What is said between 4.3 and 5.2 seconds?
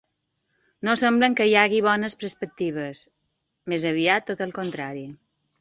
tot el contrari.